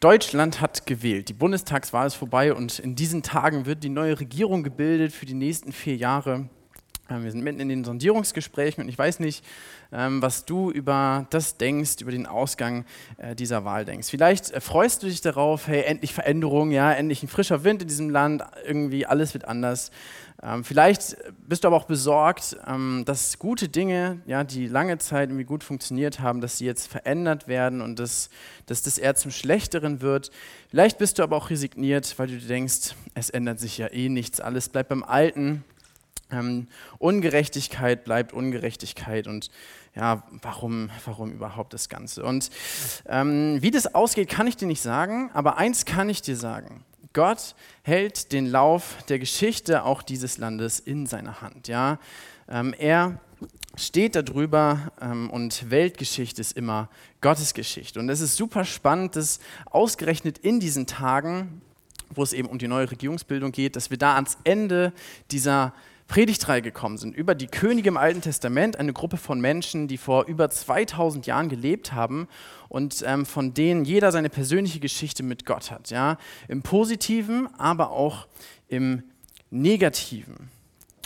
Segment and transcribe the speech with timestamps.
[0.00, 1.28] Deutschland hat gewählt.
[1.28, 5.34] Die Bundestagswahl ist vorbei und in diesen Tagen wird die neue Regierung gebildet für die
[5.34, 6.48] nächsten vier Jahre.
[7.10, 9.44] Ähm, wir sind mitten in den Sondierungsgesprächen und ich weiß nicht,
[9.92, 12.84] ähm, was du über das denkst, über den Ausgang
[13.18, 14.08] äh, dieser Wahl denkst.
[14.08, 17.88] Vielleicht äh, freust du dich darauf, hey, endlich Veränderung, ja, endlich ein frischer Wind in
[17.88, 19.90] diesem Land, irgendwie alles wird anders.
[20.42, 21.16] Ähm, vielleicht
[21.46, 22.56] bist du aber auch besorgt,
[23.04, 27.46] dass gute Dinge, ja, die lange Zeit irgendwie gut funktioniert haben, dass sie jetzt verändert
[27.46, 28.30] werden und dass,
[28.64, 30.30] dass das eher zum Schlechteren wird.
[30.70, 34.40] Vielleicht bist du aber auch resigniert, weil du denkst, es ändert sich ja eh nichts,
[34.40, 35.62] alles bleibt beim Alten.
[36.32, 39.50] Ähm, Ungerechtigkeit bleibt Ungerechtigkeit und
[39.94, 42.24] ja, warum, warum überhaupt das Ganze?
[42.24, 42.50] Und
[43.06, 46.84] ähm, wie das ausgeht, kann ich dir nicht sagen, aber eins kann ich dir sagen.
[47.12, 51.66] Gott hält den Lauf der Geschichte auch dieses Landes in seiner Hand.
[51.66, 51.98] Ja?
[52.48, 53.18] Ähm, er
[53.76, 56.88] steht darüber ähm, und Weltgeschichte ist immer
[57.20, 57.98] Gottes Geschichte.
[57.98, 61.62] Und es ist super spannend, dass ausgerechnet in diesen Tagen,
[62.10, 64.92] wo es eben um die neue Regierungsbildung geht, dass wir da ans Ende
[65.30, 65.72] dieser
[66.10, 70.24] Predigtreihe gekommen sind über die Könige im Alten Testament, eine Gruppe von Menschen, die vor
[70.24, 72.26] über 2000 Jahren gelebt haben
[72.68, 75.90] und ähm, von denen jeder seine persönliche Geschichte mit Gott hat.
[75.90, 76.18] Ja?
[76.48, 78.26] Im Positiven, aber auch
[78.66, 79.04] im
[79.50, 80.50] Negativen.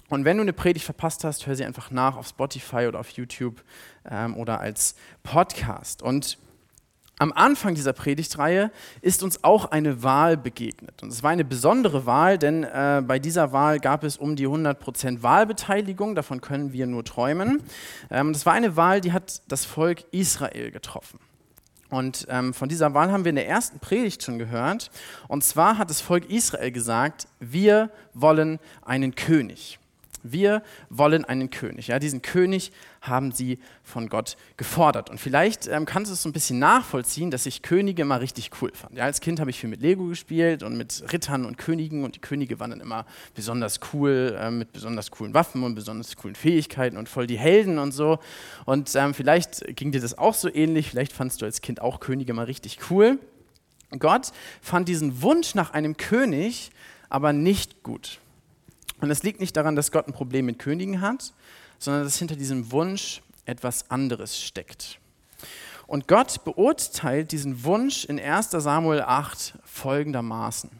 [0.08, 3.10] Und wenn du eine Predigt verpasst hast, hör sie einfach nach auf Spotify oder auf
[3.10, 3.62] YouTube
[4.10, 6.02] ähm, oder als Podcast.
[6.02, 6.38] Und
[7.18, 11.02] am Anfang dieser Predigtreihe ist uns auch eine Wahl begegnet.
[11.02, 14.48] Und es war eine besondere Wahl, denn äh, bei dieser Wahl gab es um die
[14.48, 17.62] 100% Wahlbeteiligung, davon können wir nur träumen.
[18.10, 21.20] Ähm, das war eine Wahl, die hat das Volk Israel getroffen.
[21.88, 24.90] Und ähm, von dieser Wahl haben wir in der ersten Predigt schon gehört.
[25.28, 29.78] Und zwar hat das Volk Israel gesagt, wir wollen einen König.
[30.24, 31.88] Wir wollen einen König.
[31.88, 32.72] Ja, diesen König
[33.02, 35.10] haben sie von Gott gefordert.
[35.10, 38.50] Und vielleicht ähm, kannst du es so ein bisschen nachvollziehen, dass ich Könige immer richtig
[38.60, 38.96] cool fand.
[38.96, 42.16] Ja, als Kind habe ich viel mit Lego gespielt und mit Rittern und Königen und
[42.16, 46.34] die Könige waren dann immer besonders cool, äh, mit besonders coolen Waffen und besonders coolen
[46.34, 48.18] Fähigkeiten und voll die Helden und so.
[48.64, 52.00] Und ähm, vielleicht ging dir das auch so ähnlich, vielleicht fandst du als Kind auch
[52.00, 53.18] Könige immer richtig cool.
[53.98, 56.70] Gott fand diesen Wunsch nach einem König
[57.14, 58.18] aber nicht gut.
[59.00, 61.32] Und es liegt nicht daran, dass Gott ein Problem mit Königen hat,
[61.78, 64.98] sondern dass hinter diesem Wunsch etwas anderes steckt.
[65.86, 70.70] Und Gott beurteilt diesen Wunsch in 1 Samuel 8 folgendermaßen.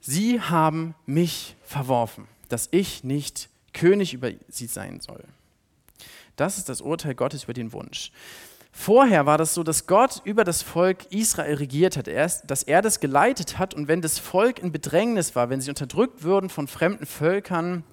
[0.00, 5.24] Sie haben mich verworfen, dass ich nicht König über sie sein soll.
[6.36, 8.10] Das ist das Urteil Gottes über den Wunsch.
[8.74, 13.00] Vorher war das so, dass Gott über das Volk Israel regiert hat, dass er das
[13.00, 13.74] geleitet hat.
[13.74, 17.84] Und wenn das Volk in Bedrängnis war, wenn sie unterdrückt würden von fremden Völkern,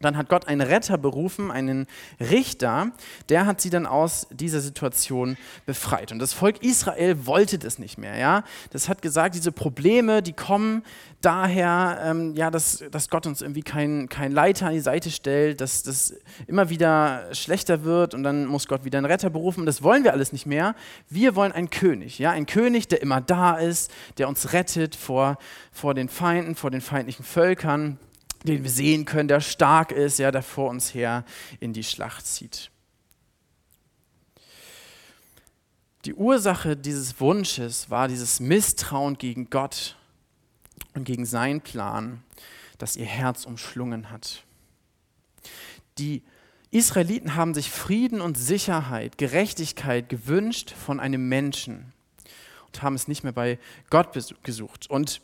[0.00, 1.86] dann hat Gott einen Retter berufen, einen
[2.20, 2.90] Richter,
[3.30, 6.12] der hat sie dann aus dieser Situation befreit.
[6.12, 8.16] Und das Volk Israel wollte das nicht mehr.
[8.16, 8.44] Ja?
[8.70, 10.82] Das hat gesagt, diese Probleme, die kommen
[11.22, 15.62] daher, ähm, ja, dass, dass Gott uns irgendwie kein, kein Leiter an die Seite stellt,
[15.62, 16.14] dass das
[16.46, 19.64] immer wieder schlechter wird und dann muss Gott wieder einen Retter berufen.
[19.64, 20.74] Das wollen wir alles nicht mehr.
[21.08, 22.32] Wir wollen einen König, ja?
[22.32, 25.38] ein König, der immer da ist, der uns rettet vor,
[25.72, 27.98] vor den Feinden, vor den feindlichen Völkern
[28.44, 31.24] den wir sehen können, der stark ist, ja, der vor uns her
[31.60, 32.70] in die Schlacht zieht.
[36.04, 39.96] Die Ursache dieses Wunsches war dieses Misstrauen gegen Gott
[40.94, 42.22] und gegen seinen Plan,
[42.78, 44.44] das ihr Herz umschlungen hat.
[45.98, 46.22] Die
[46.70, 51.92] Israeliten haben sich Frieden und Sicherheit, Gerechtigkeit gewünscht von einem Menschen
[52.66, 53.58] und haben es nicht mehr bei
[53.90, 54.10] Gott
[54.42, 54.88] gesucht.
[54.90, 55.20] Und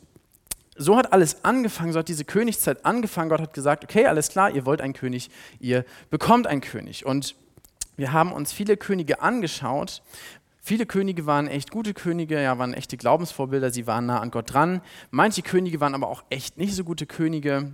[0.75, 3.29] so hat alles angefangen, so hat diese Königszeit angefangen.
[3.29, 5.29] Gott hat gesagt, okay, alles klar, ihr wollt einen König,
[5.59, 7.05] ihr bekommt einen König.
[7.05, 7.35] Und
[7.95, 10.01] wir haben uns viele Könige angeschaut.
[10.65, 14.53] Viele Könige waren echt gute Könige, ja, waren echte Glaubensvorbilder, sie waren nah an Gott
[14.53, 14.81] dran.
[15.11, 17.73] Manche Könige waren aber auch echt nicht so gute Könige.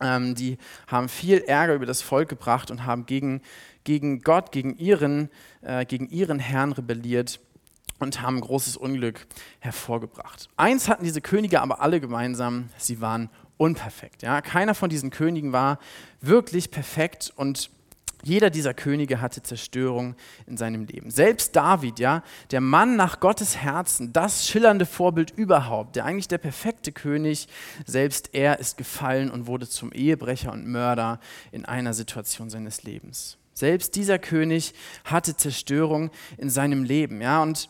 [0.00, 3.42] Ähm, die haben viel Ärger über das Volk gebracht und haben gegen,
[3.84, 5.28] gegen Gott, gegen ihren,
[5.60, 7.40] äh, gegen ihren Herrn rebelliert
[8.00, 9.26] und haben großes Unglück
[9.60, 10.48] hervorgebracht.
[10.56, 14.22] Eins hatten diese Könige aber alle gemeinsam, sie waren unperfekt.
[14.22, 14.40] Ja?
[14.40, 15.78] Keiner von diesen Königen war
[16.20, 17.70] wirklich perfekt und
[18.22, 20.14] jeder dieser Könige hatte Zerstörung
[20.46, 21.10] in seinem Leben.
[21.10, 26.38] Selbst David, ja, der Mann nach Gottes Herzen, das schillernde Vorbild überhaupt, der eigentlich der
[26.38, 27.48] perfekte König,
[27.86, 31.18] selbst er ist gefallen und wurde zum Ehebrecher und Mörder
[31.50, 33.38] in einer Situation seines Lebens.
[33.54, 37.68] Selbst dieser König hatte Zerstörung in seinem Leben, ja, und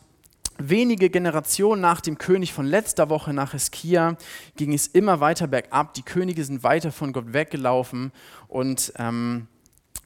[0.69, 4.17] wenige Generationen nach dem König von letzter Woche nach Eskia
[4.57, 5.95] ging es immer weiter bergab.
[5.95, 8.13] Die Könige sind weiter von Gott weggelaufen
[8.49, 9.47] und ähm,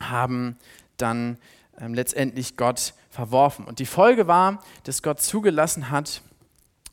[0.00, 0.56] haben
[0.96, 1.38] dann
[1.80, 3.64] ähm, letztendlich Gott verworfen.
[3.64, 6.22] Und die Folge war, dass Gott zugelassen hat,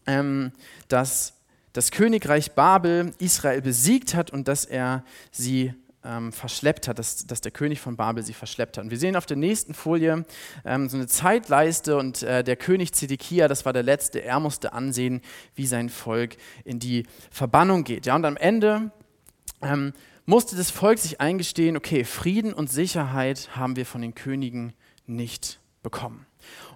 [0.07, 0.51] ähm,
[0.87, 1.33] dass
[1.73, 5.73] das Königreich Babel Israel besiegt hat und dass er sie
[6.03, 8.85] ähm, verschleppt hat, dass, dass der König von Babel sie verschleppt hat.
[8.85, 10.25] Und wir sehen auf der nächsten Folie
[10.65, 14.73] ähm, so eine Zeitleiste und äh, der König Zedekia, das war der letzte, er musste
[14.73, 15.21] ansehen,
[15.55, 18.05] wie sein Volk in die Verbannung geht.
[18.05, 18.91] Ja, und am Ende
[19.61, 19.93] ähm,
[20.25, 24.73] musste das Volk sich eingestehen, okay, Frieden und Sicherheit haben wir von den Königen
[25.05, 26.25] nicht bekommen.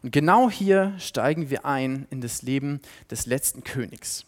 [0.01, 4.25] Und genau hier steigen wir ein in das Leben des letzten Königs.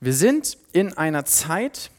[0.00, 1.90] Wir sind in einer Zeit,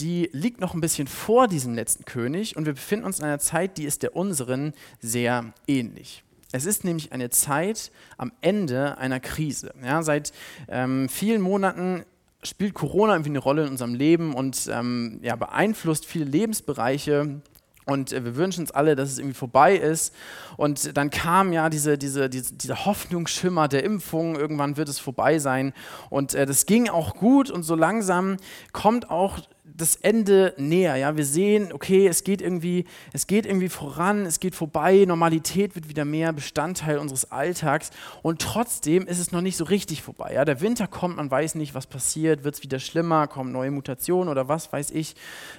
[0.00, 3.38] die liegt noch ein bisschen vor diesem letzten König und wir befinden uns in einer
[3.38, 6.24] Zeit, die ist der unseren sehr ähnlich.
[6.50, 9.74] Es ist nämlich eine Zeit am Ende einer Krise.
[9.84, 10.32] Ja, seit
[10.68, 12.04] ähm, vielen Monaten
[12.42, 17.40] spielt Corona irgendwie eine Rolle in unserem Leben und ähm, ja, beeinflusst viele Lebensbereiche.
[17.84, 20.14] Und äh, wir wünschen uns alle, dass es irgendwie vorbei ist.
[20.56, 25.38] Und dann kam ja diese, diese, diese, dieser Hoffnungsschimmer der Impfung, irgendwann wird es vorbei
[25.38, 25.72] sein.
[26.10, 28.36] Und äh, das ging auch gut und so langsam
[28.72, 29.38] kommt auch
[29.76, 30.96] das Ende näher.
[30.96, 31.16] Ja?
[31.16, 35.88] Wir sehen, okay, es geht, irgendwie, es geht irgendwie voran, es geht vorbei, Normalität wird
[35.88, 37.90] wieder mehr Bestandteil unseres Alltags
[38.22, 40.34] und trotzdem ist es noch nicht so richtig vorbei.
[40.34, 40.44] Ja?
[40.44, 44.28] Der Winter kommt, man weiß nicht, was passiert, wird es wieder schlimmer, kommen neue Mutationen
[44.28, 45.14] oder was weiß ich.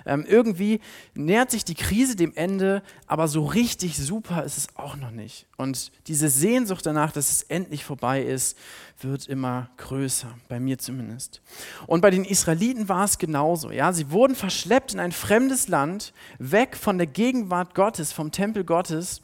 [0.05, 0.79] Ähm, irgendwie
[1.13, 5.45] nähert sich die Krise dem Ende, aber so richtig super ist es auch noch nicht.
[5.57, 8.57] Und diese Sehnsucht danach, dass es endlich vorbei ist,
[9.03, 11.41] wird immer größer, bei mir zumindest.
[11.87, 13.71] Und bei den Israeliten war es genauso.
[13.71, 13.93] Ja?
[13.93, 19.21] Sie wurden verschleppt in ein fremdes Land, weg von der Gegenwart Gottes, vom Tempel Gottes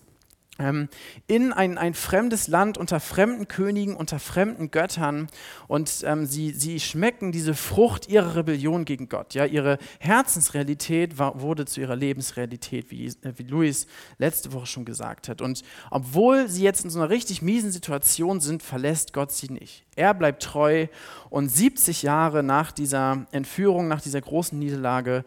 [0.57, 5.27] in ein, ein fremdes Land unter fremden Königen, unter fremden Göttern
[5.67, 9.33] und ähm, sie, sie schmecken diese Frucht ihrer Rebellion gegen Gott.
[9.33, 13.87] Ja, ihre Herzensrealität war, wurde zu ihrer Lebensrealität, wie, äh, wie Luis
[14.17, 15.41] letzte Woche schon gesagt hat.
[15.41, 19.83] Und obwohl sie jetzt in so einer richtig miesen Situation sind, verlässt Gott sie nicht.
[19.97, 20.87] Er bleibt treu
[21.29, 25.25] und 70 Jahre nach dieser Entführung, nach dieser großen Niederlage,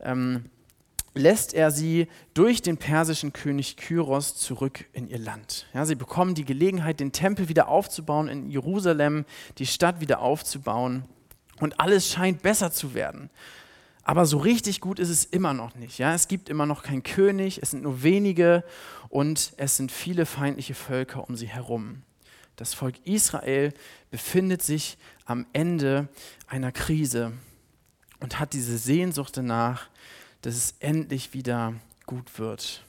[0.00, 0.46] ähm,
[1.14, 5.66] lässt er sie durch den persischen König Kyros zurück in ihr Land.
[5.74, 9.24] Ja, sie bekommen die Gelegenheit, den Tempel wieder aufzubauen in Jerusalem,
[9.58, 11.04] die Stadt wieder aufzubauen
[11.58, 13.30] und alles scheint besser zu werden.
[14.02, 15.98] Aber so richtig gut ist es immer noch nicht.
[15.98, 16.14] Ja?
[16.14, 18.64] Es gibt immer noch keinen König, es sind nur wenige
[19.08, 22.02] und es sind viele feindliche Völker um sie herum.
[22.56, 23.72] Das Volk Israel
[24.10, 26.08] befindet sich am Ende
[26.46, 27.32] einer Krise
[28.20, 29.88] und hat diese Sehnsucht danach,
[30.42, 31.74] dass es endlich wieder
[32.06, 32.82] gut wird.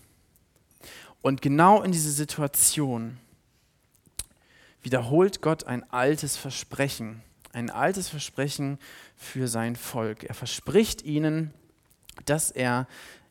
[1.21, 3.17] Und genau in diese Situation
[4.81, 7.21] wiederholt Gott ein altes Versprechen,
[7.53, 8.79] ein altes Versprechen
[9.15, 10.23] für sein Volk.
[10.23, 11.53] Er verspricht ihnen,
[12.25, 12.87] dass er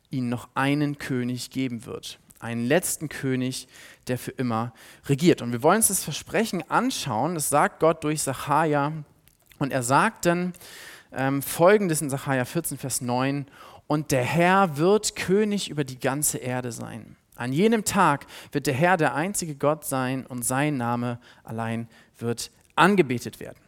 [0.09, 3.67] ihnen noch einen König geben wird, einen letzten König,
[4.07, 4.73] der für immer
[5.07, 5.41] regiert.
[5.41, 8.93] Und wir wollen uns das Versprechen anschauen, das sagt Gott durch Sacharja.
[9.59, 10.53] Und er sagt dann
[11.11, 13.45] ähm, folgendes in Sacharja 14, Vers 9,
[13.91, 17.17] und der Herr wird König über die ganze Erde sein.
[17.35, 22.51] An jenem Tag wird der Herr der einzige Gott sein und sein Name allein wird
[22.77, 23.60] angebetet werden.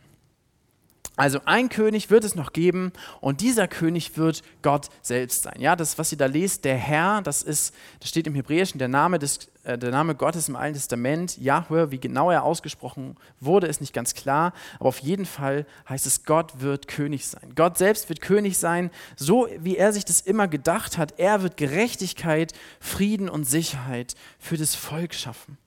[1.15, 5.59] Also ein König wird es noch geben und dieser König wird Gott selbst sein.
[5.59, 8.87] Ja, das, was ihr da lest, der Herr, das ist, das steht im Hebräischen, der
[8.87, 13.67] Name, des, äh, der Name Gottes im Alten Testament, Yahweh, wie genau er ausgesprochen wurde,
[13.67, 17.53] ist nicht ganz klar, aber auf jeden Fall heißt es, Gott wird König sein.
[17.55, 21.19] Gott selbst wird König sein, so wie er sich das immer gedacht hat.
[21.19, 25.59] Er wird Gerechtigkeit, Frieden und Sicherheit für das Volk schaffen.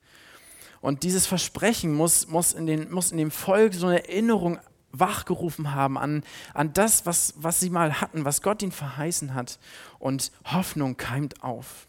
[0.81, 4.59] Und dieses Versprechen muss, muss, in den, muss in dem Volk so eine Erinnerung
[4.91, 9.59] wachgerufen haben an, an das, was, was sie mal hatten, was Gott ihnen verheißen hat.
[9.99, 11.87] Und Hoffnung keimt auf.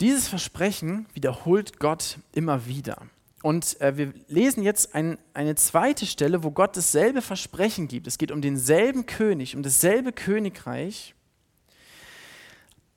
[0.00, 3.06] Dieses Versprechen wiederholt Gott immer wieder.
[3.42, 8.06] Und äh, wir lesen jetzt ein, eine zweite Stelle, wo Gott dasselbe Versprechen gibt.
[8.06, 11.14] Es geht um denselben König, um dasselbe Königreich.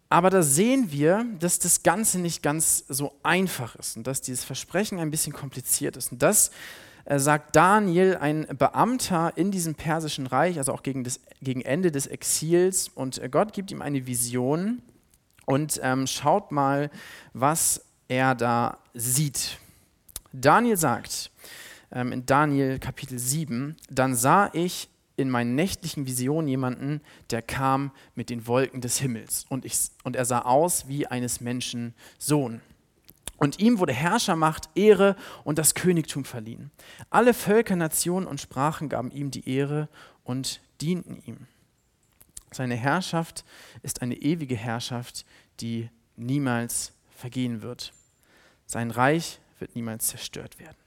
[0.10, 4.44] Aber da sehen wir, dass das Ganze nicht ganz so einfach ist und dass dieses
[4.44, 6.12] Versprechen ein bisschen kompliziert ist.
[6.12, 6.52] Und das
[7.06, 11.92] äh, sagt Daniel, ein Beamter in diesem persischen Reich, also auch gegen, das, gegen Ende
[11.92, 12.90] des Exils.
[12.90, 14.82] Und äh, Gott gibt ihm eine Vision
[15.46, 16.90] und ähm, schaut mal,
[17.34, 19.58] was er da sieht.
[20.32, 21.32] Daniel sagt
[21.92, 27.92] ähm, in Daniel Kapitel 7, dann sah ich in meinen nächtlichen Visionen jemanden, der kam
[28.16, 32.62] mit den Wolken des Himmels und, ich, und er sah aus wie eines Menschen Sohn.
[33.38, 36.72] Und ihm wurde Herrschermacht, Ehre und das Königtum verliehen.
[37.10, 39.90] Alle Völker, Nationen und Sprachen gaben ihm die Ehre
[40.24, 41.48] und dienten ihm.
[42.52, 43.44] Seine Herrschaft
[43.84, 45.26] ist eine ewige Herrschaft,
[45.60, 47.92] die niemals vergehen wird.
[48.66, 50.78] Sein Reich wird niemals zerstört werden.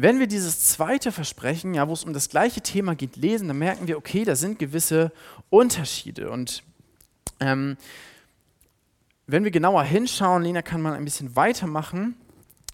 [0.00, 3.58] Wenn wir dieses zweite Versprechen, ja, wo es um das gleiche Thema geht, lesen, dann
[3.58, 5.10] merken wir, okay, da sind gewisse
[5.50, 6.30] Unterschiede.
[6.30, 6.62] Und
[7.40, 7.76] ähm,
[9.26, 12.14] wenn wir genauer hinschauen, Lena kann mal ein bisschen weitermachen,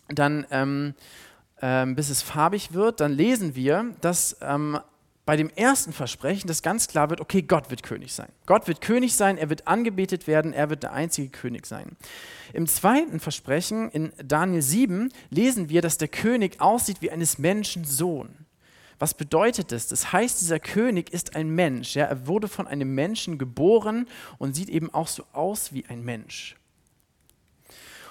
[0.08, 0.92] dann ähm,
[1.62, 4.78] ähm, bis es farbig wird, dann lesen wir, dass ähm,
[5.26, 8.28] bei dem ersten Versprechen das ganz klar wird, okay, Gott wird König sein.
[8.46, 11.96] Gott wird König sein, er wird angebetet werden, er wird der einzige König sein.
[12.52, 17.84] Im zweiten Versprechen, in Daniel 7, lesen wir, dass der König aussieht wie eines Menschen
[17.84, 18.44] Sohn.
[18.98, 19.88] Was bedeutet das?
[19.88, 21.96] Das heißt, dieser König ist ein Mensch.
[21.96, 22.04] Ja?
[22.04, 24.06] Er wurde von einem Menschen geboren
[24.38, 26.56] und sieht eben auch so aus wie ein Mensch.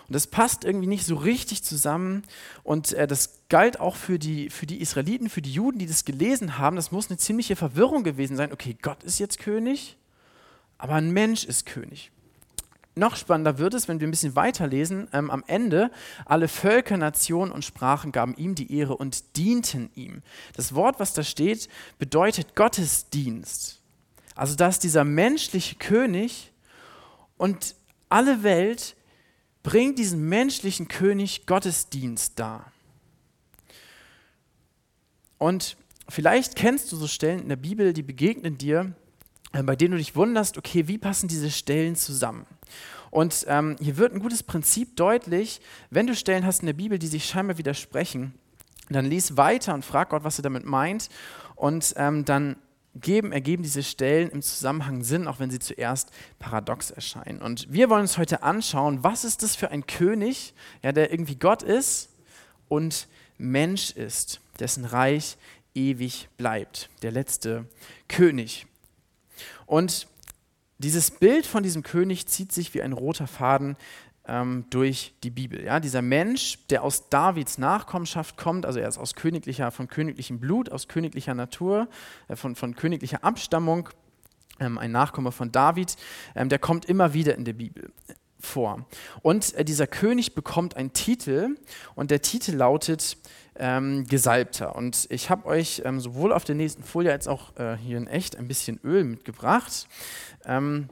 [0.08, 2.24] Und das passt irgendwie nicht so richtig zusammen.
[2.64, 6.06] Und äh, das galt auch für die, für die Israeliten, für die Juden, die das
[6.06, 6.76] gelesen haben.
[6.76, 8.52] Das muss eine ziemliche Verwirrung gewesen sein.
[8.52, 9.98] Okay, Gott ist jetzt König,
[10.78, 12.12] aber ein Mensch ist König.
[12.96, 15.08] Noch spannender wird es, wenn wir ein bisschen weiterlesen.
[15.14, 15.90] Ähm, am Ende,
[16.26, 20.22] alle Völker, Nationen und Sprachen gaben ihm die Ehre und dienten ihm.
[20.56, 23.80] Das Wort, was da steht, bedeutet Gottesdienst.
[24.36, 26.52] Also, dass dieser menschliche König
[27.38, 27.76] und
[28.10, 28.96] alle Welt
[29.64, 32.72] bringt diesen menschlichen König Gottesdienst dar.
[35.38, 35.78] Und
[36.10, 38.94] vielleicht kennst du so Stellen in der Bibel, die begegnen dir,
[39.54, 42.46] äh, bei denen du dich wunderst, okay, wie passen diese Stellen zusammen?
[43.10, 46.98] Und ähm, hier wird ein gutes Prinzip deutlich, wenn du Stellen hast in der Bibel,
[46.98, 48.34] die sich scheinbar widersprechen,
[48.90, 51.10] dann lies weiter und frag Gott, was er damit meint.
[51.56, 52.58] Und ähm, dann
[52.96, 57.42] geben, ergeben diese Stellen im Zusammenhang Sinn, auch wenn sie zuerst paradox erscheinen.
[57.42, 61.36] Und wir wollen uns heute anschauen, was ist das für ein König, ja, der irgendwie
[61.36, 62.10] Gott ist
[62.70, 63.08] und
[63.38, 65.38] Mensch ist, dessen Reich
[65.74, 67.66] ewig bleibt, der letzte
[68.08, 68.68] König.
[69.66, 70.08] Und
[70.78, 73.76] dieses Bild von diesem König zieht sich wie ein roter Faden
[74.28, 75.64] ähm, durch die Bibel.
[75.64, 75.80] Ja?
[75.80, 80.72] Dieser Mensch, der aus Davids Nachkommenschaft kommt, also er ist aus königlicher, von königlichem Blut,
[80.72, 81.88] aus königlicher Natur,
[82.28, 83.90] äh, von, von königlicher Abstammung,
[84.60, 85.98] ähm, ein Nachkomme von David,
[86.36, 87.92] ähm, der kommt immer wieder in der Bibel
[88.40, 88.86] vor.
[89.22, 91.58] Und äh, dieser König bekommt einen Titel
[91.96, 93.18] und der Titel lautet
[93.56, 94.76] ähm, Gesalbter.
[94.76, 98.08] Und ich habe euch ähm, sowohl auf der nächsten Folie als auch äh, hier in
[98.08, 99.88] echt ein bisschen Öl mitgebracht.
[100.46, 100.90] Ähm,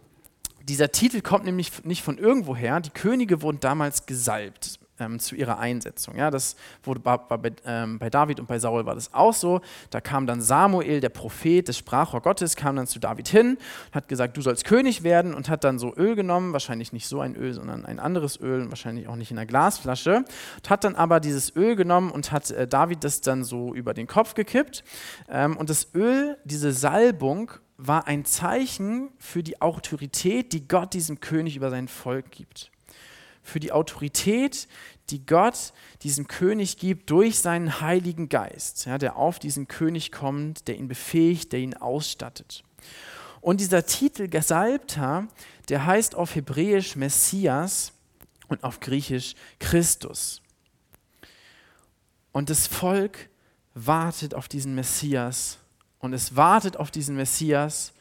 [0.71, 2.79] dieser Titel kommt nämlich nicht von irgendwoher.
[2.79, 6.15] Die Könige wurden damals gesalbt ähm, zu ihrer Einsetzung.
[6.15, 9.59] Ja, das wurde bei, bei, ähm, bei, David und bei Saul war das auch so.
[9.89, 13.57] Da kam dann Samuel, der Prophet, das Sprachrohr Gottes, kam dann zu David hin,
[13.91, 17.19] hat gesagt, du sollst König werden und hat dann so Öl genommen, wahrscheinlich nicht so
[17.19, 20.23] ein Öl, sondern ein anderes Öl, wahrscheinlich auch nicht in einer Glasflasche,
[20.55, 23.93] und hat dann aber dieses Öl genommen und hat äh, David das dann so über
[23.93, 24.85] den Kopf gekippt.
[25.27, 27.51] Ähm, und das Öl, diese Salbung,
[27.83, 32.71] war ein Zeichen für die Autorität, die Gott diesem König über sein Volk gibt.
[33.41, 34.67] Für die Autorität,
[35.09, 35.73] die Gott
[36.03, 40.87] diesem König gibt durch seinen Heiligen Geist, ja, der auf diesen König kommt, der ihn
[40.87, 42.63] befähigt, der ihn ausstattet.
[43.41, 45.27] Und dieser Titel Gesalbter,
[45.67, 47.93] der heißt auf Hebräisch Messias
[48.47, 50.43] und auf Griechisch Christus.
[52.31, 53.29] Und das Volk
[53.73, 55.57] wartet auf diesen Messias
[56.01, 57.93] und es wartet auf diesen Messias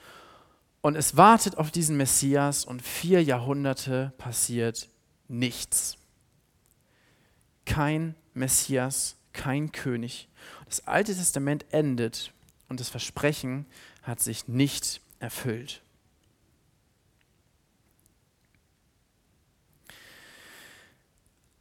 [0.80, 4.88] und es wartet auf diesen Messias und vier Jahrhunderte passiert
[5.28, 5.98] nichts.
[7.66, 10.28] Kein Messias, kein König.
[10.64, 12.32] Das Alte Testament endet
[12.68, 13.66] und das Versprechen
[14.02, 15.82] hat sich nicht erfüllt.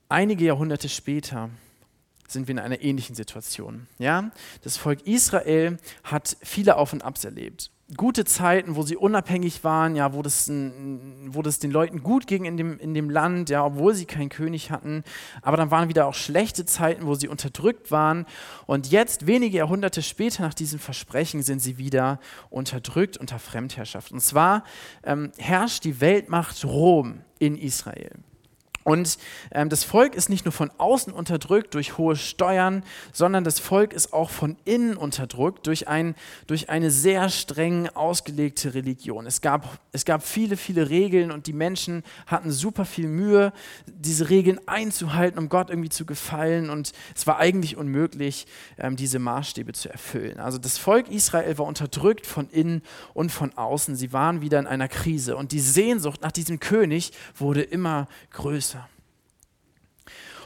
[0.07, 1.49] Einige Jahrhunderte später
[2.31, 3.87] sind wir in einer ähnlichen Situation.
[3.97, 4.31] Ja?
[4.63, 7.71] Das Volk Israel hat viele Auf und Abs erlebt.
[7.97, 12.45] Gute Zeiten, wo sie unabhängig waren, ja, wo, das, wo das den Leuten gut ging
[12.45, 15.03] in dem, in dem Land, ja, obwohl sie keinen König hatten.
[15.41, 18.27] Aber dann waren wieder auch schlechte Zeiten, wo sie unterdrückt waren.
[18.67, 22.19] Und jetzt, wenige Jahrhunderte später nach diesem Versprechen, sind sie wieder
[22.51, 24.11] unterdrückt unter Fremdherrschaft.
[24.11, 24.63] Und zwar
[25.03, 28.11] ähm, herrscht die Weltmacht Rom in Israel.
[28.89, 29.19] Und
[29.51, 33.93] ähm, das Volk ist nicht nur von außen unterdrückt durch hohe Steuern, sondern das Volk
[33.93, 36.15] ist auch von innen unterdrückt durch, ein,
[36.47, 39.27] durch eine sehr streng ausgelegte Religion.
[39.27, 43.53] Es gab, es gab viele, viele Regeln und die Menschen hatten super viel Mühe,
[43.85, 46.71] diese Regeln einzuhalten, um Gott irgendwie zu gefallen.
[46.71, 48.47] Und es war eigentlich unmöglich,
[48.79, 50.39] ähm, diese Maßstäbe zu erfüllen.
[50.39, 52.81] Also das Volk Israel war unterdrückt von innen
[53.13, 53.95] und von außen.
[53.95, 58.78] Sie waren wieder in einer Krise und die Sehnsucht nach diesem König wurde immer größer.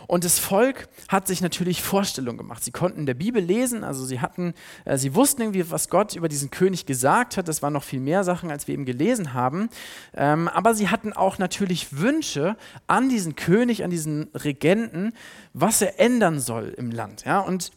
[0.08, 2.64] Und das Volk hat sich natürlich Vorstellungen gemacht.
[2.64, 4.54] Sie konnten in der Bibel lesen, also sie hatten,
[4.86, 7.48] äh, sie wussten irgendwie, was Gott über diesen König gesagt hat.
[7.48, 9.70] Das waren noch viel mehr Sachen, als wir eben gelesen haben.
[10.14, 12.58] Ähm, aber sie hatten auch natürlich Wünsche
[12.88, 15.14] an diesen König, an diesen Regenten,
[15.54, 17.26] was er ändern soll im Land.
[17.26, 17.40] Ja?
[17.40, 17.72] Und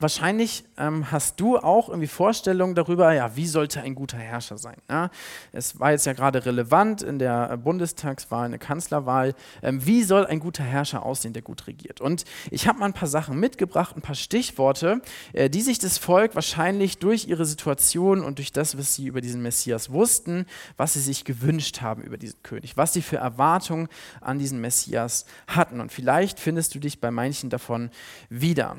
[0.00, 4.76] Wahrscheinlich ähm, hast du auch irgendwie Vorstellungen darüber, ja, wie sollte ein guter Herrscher sein.
[4.88, 5.10] Ja?
[5.52, 9.34] Es war jetzt ja gerade relevant in der Bundestagswahl, eine Kanzlerwahl.
[9.60, 12.00] Ähm, wie soll ein guter Herrscher aussehen, der gut regiert?
[12.00, 15.02] Und ich habe mal ein paar Sachen mitgebracht, ein paar Stichworte,
[15.32, 19.20] äh, die sich das Volk wahrscheinlich durch ihre Situation und durch das, was sie über
[19.20, 23.88] diesen Messias wussten, was sie sich gewünscht haben über diesen König, was sie für Erwartungen
[24.20, 25.80] an diesen Messias hatten.
[25.80, 27.90] Und vielleicht findest du dich bei manchen davon
[28.28, 28.76] wieder.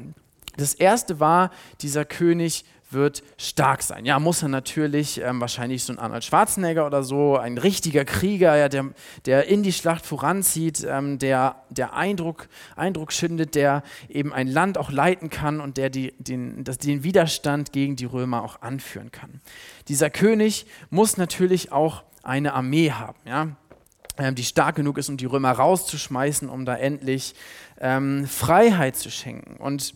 [0.59, 1.51] Das erste war,
[1.81, 4.05] dieser König wird stark sein.
[4.05, 8.55] Ja, muss er natürlich, ähm, wahrscheinlich so ein Arnold Schwarzenegger oder so, ein richtiger Krieger,
[8.55, 8.91] ja, der,
[9.25, 14.77] der in die Schlacht voranzieht, ähm, der, der Eindruck, Eindruck schindet, der eben ein Land
[14.77, 19.11] auch leiten kann und der die, den, das, den Widerstand gegen die Römer auch anführen
[19.11, 19.41] kann.
[19.87, 23.49] Dieser König muss natürlich auch eine Armee haben, ja,
[24.17, 27.35] ähm, die stark genug ist, um die Römer rauszuschmeißen, um da endlich
[27.79, 29.57] ähm, Freiheit zu schenken.
[29.57, 29.93] Und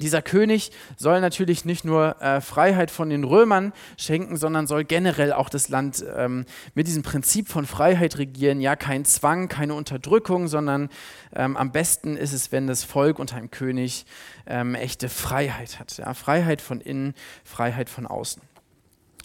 [0.00, 5.32] dieser König soll natürlich nicht nur äh, Freiheit von den Römern schenken, sondern soll generell
[5.32, 8.60] auch das Land ähm, mit diesem Prinzip von Freiheit regieren.
[8.60, 10.88] Ja, kein Zwang, keine Unterdrückung, sondern
[11.34, 14.04] ähm, am besten ist es, wenn das Volk unter einem König
[14.46, 15.96] ähm, echte Freiheit hat.
[15.96, 16.12] Ja?
[16.14, 18.42] Freiheit von innen, Freiheit von außen.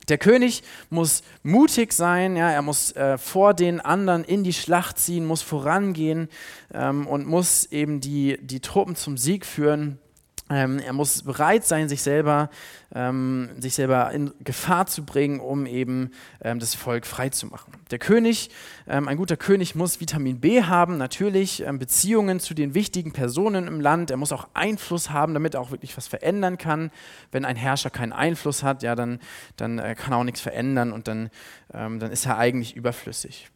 [0.10, 4.98] Der König muss mutig sein, ja, er muss äh, vor den anderen in die Schlacht
[4.98, 6.30] ziehen, muss vorangehen
[6.74, 10.00] ähm, und muss eben die, die Truppen zum Sieg führen.
[10.52, 12.50] Ähm, er muss bereit sein, sich selber,
[12.94, 16.10] ähm, sich selber in Gefahr zu bringen, um eben
[16.42, 17.72] ähm, das Volk frei zu machen.
[17.92, 18.50] Der König,
[18.88, 23.68] ähm, ein guter König muss Vitamin B haben, natürlich ähm, Beziehungen zu den wichtigen Personen
[23.68, 24.10] im Land.
[24.10, 26.90] Er muss auch Einfluss haben, damit er auch wirklich was verändern kann.
[27.32, 29.20] Wenn ein Herrscher keinen Einfluss hat, ja, dann,
[29.56, 31.30] dann äh, kann er auch nichts verändern und dann,
[31.76, 33.52] ähm, dann ist er eigentlich überflüssig.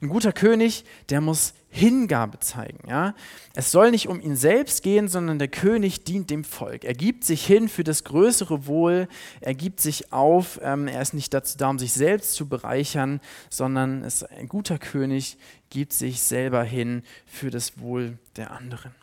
[0.00, 2.88] Ein guter König, der muss Hingabe zeigen.
[2.88, 3.14] Ja?
[3.54, 6.84] Es soll nicht um ihn selbst gehen, sondern der König dient dem Volk.
[6.84, 9.06] Er gibt sich hin für das größere Wohl,
[9.40, 13.20] er gibt sich auf, ähm, er ist nicht dazu da, um sich selbst zu bereichern,
[13.50, 15.36] sondern ist ein guter König
[15.70, 18.94] gibt sich selber hin für das Wohl der anderen.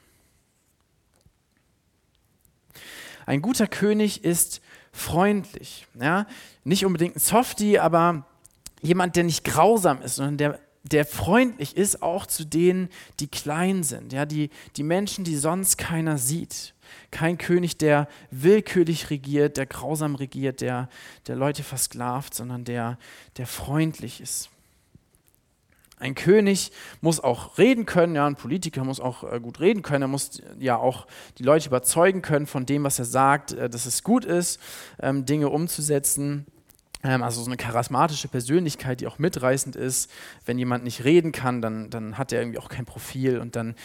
[3.28, 4.62] Ein guter König ist
[4.92, 5.88] freundlich.
[6.00, 6.26] Ja?
[6.63, 8.26] Nicht unbedingt ein Softie, aber
[8.82, 10.60] jemand, der nicht grausam ist, sondern der,
[10.91, 15.78] der freundlich ist auch zu denen, die klein sind, ja, die, die Menschen, die sonst
[15.78, 16.74] keiner sieht.
[17.10, 20.89] Kein König, der willkürlich regiert, der grausam regiert, der,
[21.28, 23.00] der Leute versklavt, sondern der,
[23.38, 24.50] der freundlich ist.
[25.98, 30.04] Ein König muss auch reden können, ja, ein Politiker muss auch äh, gut reden können,
[30.04, 33.86] er muss ja auch die Leute überzeugen können von dem, was er sagt, äh, dass
[33.86, 34.60] es gut ist,
[35.00, 36.45] ähm, Dinge umzusetzen.
[37.06, 40.10] Ähm, also so eine charismatische Persönlichkeit, die auch mitreißend ist.
[40.46, 43.76] Wenn jemand nicht reden kann, dann, dann hat er irgendwie auch kein Profil und dann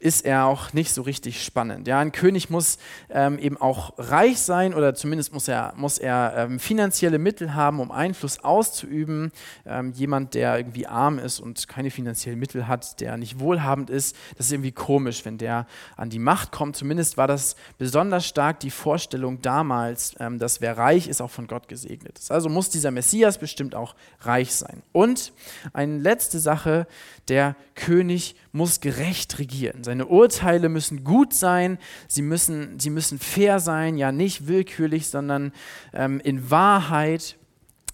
[0.00, 1.86] ist er auch nicht so richtig spannend.
[1.86, 2.78] Ja, ein König muss
[3.10, 7.80] ähm, eben auch reich sein oder zumindest muss er, muss er ähm, finanzielle Mittel haben,
[7.80, 9.30] um Einfluss auszuüben.
[9.66, 14.16] Ähm, jemand, der irgendwie arm ist und keine finanziellen Mittel hat, der nicht wohlhabend ist,
[14.38, 15.66] das ist irgendwie komisch, wenn der
[15.98, 16.76] an die Macht kommt.
[16.76, 21.46] Zumindest war das besonders stark die Vorstellung damals, ähm, dass wer reich ist, auch von
[21.46, 22.32] Gott gesegnet ist.
[22.32, 24.82] Also muss dieser Messias bestimmt auch reich sein.
[24.92, 25.32] Und
[25.72, 26.86] eine letzte Sache,
[27.28, 29.84] der König muss gerecht regieren.
[29.84, 31.78] Seine Urteile müssen gut sein,
[32.08, 35.52] sie müssen, sie müssen fair sein, ja nicht willkürlich, sondern
[35.92, 37.36] ähm, in Wahrheit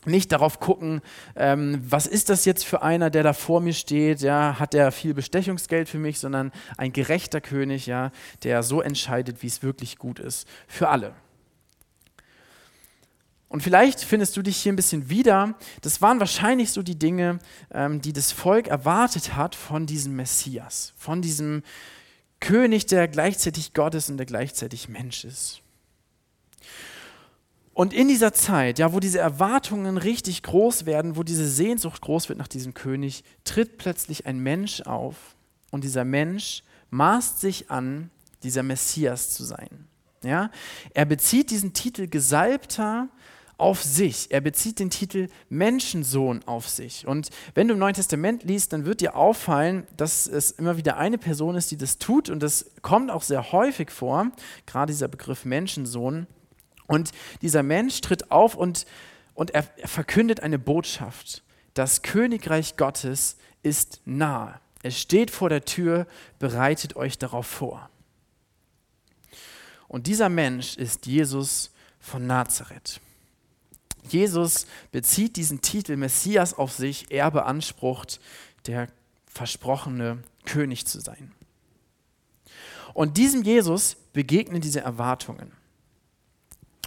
[0.07, 1.01] nicht darauf gucken,
[1.35, 4.93] ähm, was ist das jetzt für einer, der da vor mir steht, ja, hat der
[4.93, 8.13] viel Bestechungsgeld für mich, sondern ein gerechter König, ja,
[8.45, 11.15] der so entscheidet, wie es wirklich gut ist für alle.
[13.49, 15.55] Und vielleicht findest du dich hier ein bisschen wieder.
[15.81, 17.39] Das waren wahrscheinlich so die Dinge,
[17.73, 21.63] ähm, die das Volk erwartet hat von diesem Messias, von diesem
[22.41, 25.63] König, der gleichzeitig Gott ist und der gleichzeitig Mensch ist.
[27.73, 32.29] Und in dieser Zeit, ja, wo diese Erwartungen richtig groß werden, wo diese Sehnsucht groß
[32.29, 35.37] wird nach diesem König, tritt plötzlich ein Mensch auf
[35.71, 38.11] und dieser Mensch maßt sich an,
[38.43, 39.89] dieser Messias zu sein.
[40.23, 40.51] Ja?
[40.95, 43.09] Er bezieht diesen Titel Gesalbter
[43.59, 44.31] auf sich.
[44.31, 47.07] Er bezieht den Titel Menschensohn auf sich.
[47.07, 50.99] Und wenn du im Neuen Testament liest, dann wird dir auffallen, dass es immer wieder
[50.99, 52.29] eine Person ist, die das tut.
[52.29, 54.31] Und das kommt auch sehr häufig vor,
[54.67, 56.27] gerade dieser Begriff Menschensohn.
[56.87, 58.87] Und dieser Mensch tritt auf und,
[59.35, 61.43] und er, er verkündet eine Botschaft.
[61.75, 64.61] Das Königreich Gottes ist nahe.
[64.83, 66.07] Er steht vor der Tür,
[66.39, 67.91] bereitet euch darauf vor.
[69.89, 73.01] Und dieser Mensch ist Jesus von Nazareth.
[74.13, 77.07] Jesus bezieht diesen Titel Messias auf sich.
[77.11, 78.21] Er beansprucht,
[78.67, 78.89] der
[79.27, 81.33] versprochene König zu sein.
[82.95, 85.53] Und diesem Jesus begegnen diese Erwartungen.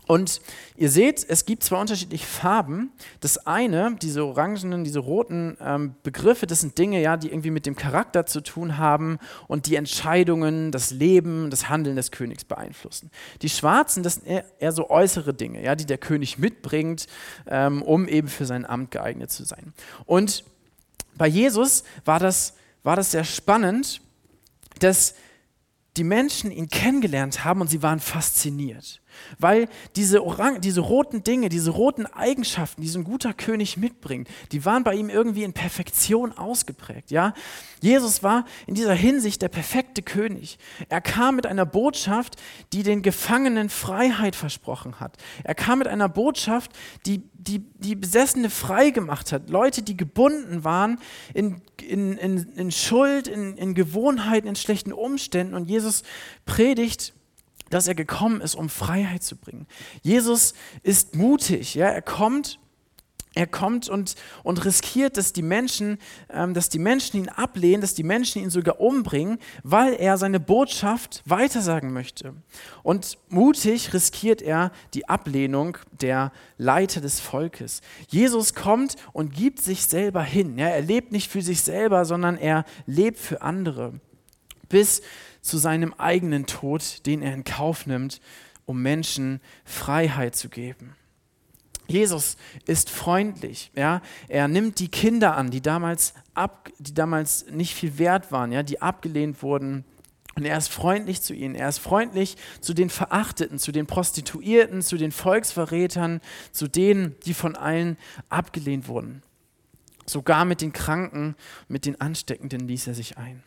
[0.10, 0.42] Und
[0.76, 2.92] ihr seht, es gibt zwei unterschiedliche Farben.
[3.20, 7.68] Das eine, diese orangenen, diese roten ähm, Begriffe, das sind Dinge, ja, die irgendwie mit
[7.68, 13.12] dem Charakter zu tun haben und die Entscheidungen, das Leben, das Handeln des Königs beeinflussen.
[13.44, 17.06] Die schwarzen, das sind eher, eher so äußere Dinge, ja, die der König mitbringt,
[17.46, 19.74] ähm, um eben für sein Amt geeignet zu sein.
[20.08, 20.44] Und
[21.20, 24.02] bei Jesus war das, war das sehr spannend,
[24.80, 25.14] dass
[25.98, 29.02] die Menschen ihn kennengelernt haben und sie waren fasziniert.
[29.38, 34.28] Weil diese, Orang diese roten Dinge, diese roten Eigenschaften, die so ein guter König mitbringt,
[34.52, 37.12] die waren bei ihm irgendwie in Perfektion ausgeprägt.
[37.12, 37.34] Ja?
[37.82, 40.58] Jesus war in dieser Hinsicht der perfekte König.
[40.90, 42.36] Er kam mit einer Botschaft,
[42.74, 45.18] die den Gefangenen Freiheit versprochen hat.
[45.44, 46.72] Er kam mit einer Botschaft,
[47.06, 49.50] die die, die Besessene frei gemacht hat.
[49.50, 51.00] Leute, die gebunden waren
[51.34, 55.54] in, in, in, in Schuld, in, in Gewohnheiten, in schlechten Umständen.
[55.54, 56.04] Und Jesus
[56.46, 57.14] predigt
[57.70, 59.68] dass er gekommen ist, um Freiheit zu bringen.
[60.02, 60.54] Jesus
[60.84, 62.60] ist mutig, ja, er kommt,
[63.36, 66.00] er kommt und, und riskiert, dass die Menschen,
[66.32, 70.40] ähm, dass die Menschen ihn ablehnen, dass die Menschen ihn sogar umbringen, weil er seine
[70.40, 72.34] Botschaft weitersagen möchte.
[72.82, 77.82] Und mutig riskiert er die Ablehnung der Leiter des Volkes.
[78.08, 80.58] Jesus kommt und gibt sich selber hin.
[80.58, 83.94] Ja, er lebt nicht für sich selber, sondern er lebt für andere.
[84.70, 85.02] Bis
[85.42, 88.22] zu seinem eigenen Tod, den er in Kauf nimmt,
[88.66, 90.96] um Menschen Freiheit zu geben.
[91.88, 94.02] Jesus ist freundlich, ja.
[94.28, 98.62] Er nimmt die Kinder an, die damals, ab, die damals nicht viel wert waren, ja,
[98.62, 99.86] die abgelehnt wurden.
[100.36, 101.56] Und er ist freundlich zu ihnen.
[101.56, 107.34] Er ist freundlich zu den Verachteten, zu den Prostituierten, zu den Volksverrätern, zu denen, die
[107.34, 107.98] von allen
[108.30, 109.24] abgelehnt wurden.
[110.06, 111.36] Sogar mit den Kranken,
[111.68, 113.44] mit den Ansteckenden ließ er sich ein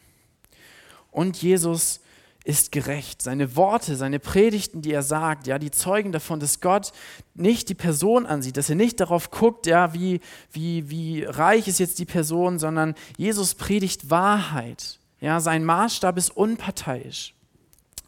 [1.12, 2.00] und Jesus
[2.44, 3.22] ist gerecht.
[3.22, 6.92] Seine Worte, seine Predigten, die er sagt, ja, die zeugen davon, dass Gott
[7.34, 10.20] nicht die Person ansieht, dass er nicht darauf guckt, ja, wie,
[10.50, 14.98] wie, wie reich ist jetzt die Person, sondern Jesus predigt Wahrheit.
[15.20, 17.34] Ja, sein Maßstab ist unparteiisch.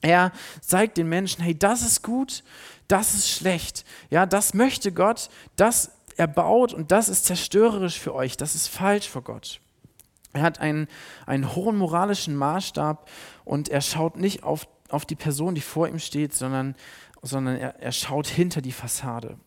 [0.01, 2.43] Er zeigt den Menschen, hey, das ist gut,
[2.89, 3.85] das ist schlecht.
[4.11, 9.09] Ja, das möchte Gott, das erbaut und das ist zerstörerisch für euch, das ist falsch
[9.09, 9.61] vor Gott.
[10.35, 10.89] Er hat einen,
[11.27, 13.09] einen hohen moralischen Maßstab
[13.45, 16.75] und er schaut nicht auf, auf die Person, die vor ihm steht, sondern,
[17.23, 19.39] sondern er, er schaut hinter die Fassade.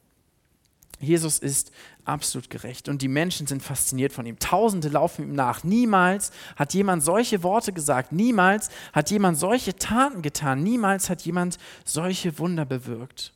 [0.99, 1.71] Jesus ist
[2.05, 4.39] absolut gerecht und die Menschen sind fasziniert von ihm.
[4.39, 5.63] Tausende laufen ihm nach.
[5.63, 8.11] Niemals hat jemand solche Worte gesagt.
[8.11, 10.63] Niemals hat jemand solche Taten getan.
[10.63, 13.33] Niemals hat jemand solche Wunder bewirkt.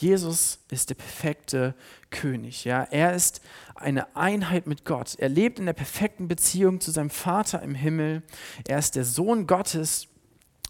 [0.00, 1.74] Jesus ist der perfekte
[2.08, 2.64] König.
[2.64, 2.84] Ja?
[2.84, 3.42] Er ist
[3.74, 5.16] eine Einheit mit Gott.
[5.18, 8.22] Er lebt in der perfekten Beziehung zu seinem Vater im Himmel.
[8.66, 10.08] Er ist der Sohn Gottes.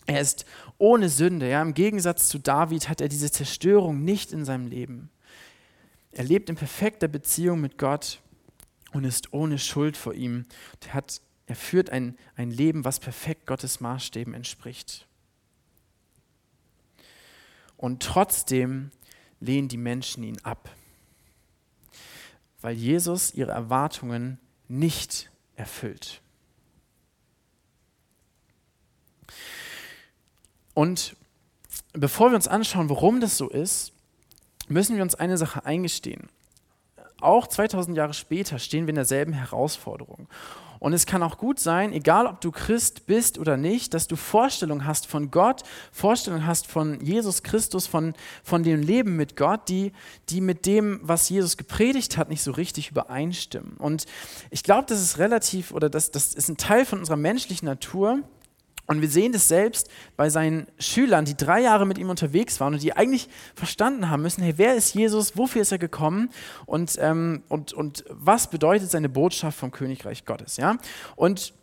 [0.06, 0.46] Er ist
[0.78, 1.48] ohne Sünde.
[1.48, 1.62] Ja?
[1.62, 5.10] Im Gegensatz zu David hat er diese Zerstörung nicht in seinem Leben.
[6.10, 8.20] Er lebt in perfekter Beziehung mit Gott
[8.92, 10.46] und ist ohne Schuld vor ihm.
[10.86, 15.06] Er, hat, er führt ein, ein Leben, was perfekt Gottes Maßstäben entspricht.
[17.76, 18.90] Und trotzdem
[19.40, 20.70] lehnen die Menschen ihn ab,
[22.60, 26.20] weil Jesus ihre Erwartungen nicht erfüllt.
[30.74, 31.16] Und
[31.92, 33.92] bevor wir uns anschauen, warum das so ist,
[34.68, 36.28] müssen wir uns eine Sache eingestehen.
[37.20, 40.28] Auch 2000 Jahre später stehen wir in derselben Herausforderung.
[40.80, 44.16] Und es kann auch gut sein, egal ob du Christ bist oder nicht, dass du
[44.16, 45.62] Vorstellungen hast von Gott,
[45.92, 49.92] Vorstellungen hast von Jesus Christus, von, von dem Leben mit Gott, die,
[50.30, 53.76] die mit dem, was Jesus gepredigt hat, nicht so richtig übereinstimmen.
[53.76, 54.06] Und
[54.50, 58.22] ich glaube, das ist relativ, oder das, das ist ein Teil von unserer menschlichen Natur,
[58.90, 62.74] und wir sehen das selbst bei seinen Schülern, die drei Jahre mit ihm unterwegs waren
[62.74, 66.28] und die eigentlich verstanden haben müssen, hey, wer ist Jesus, wofür ist er gekommen
[66.66, 70.56] und, ähm, und, und was bedeutet seine Botschaft vom Königreich Gottes.
[70.56, 70.76] Ja?
[71.14, 71.54] Und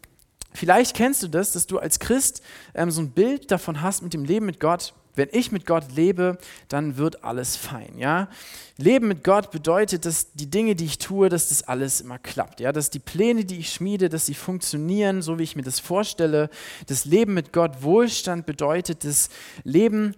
[0.54, 2.42] vielleicht kennst du das, dass du als Christ
[2.74, 5.86] ähm, so ein Bild davon hast mit dem Leben mit Gott, wenn ich mit Gott
[5.96, 6.38] lebe,
[6.70, 7.98] dann wird alles fein.
[7.98, 8.30] Ja?
[8.78, 12.60] Leben mit Gott bedeutet, dass die Dinge, die ich tue, dass das alles immer klappt.
[12.60, 12.72] Ja?
[12.72, 16.50] Dass die Pläne, die ich schmiede, dass sie funktionieren, so wie ich mir das vorstelle.
[16.88, 19.30] Das Leben mit Gott, Wohlstand bedeutet das
[19.64, 20.16] Leben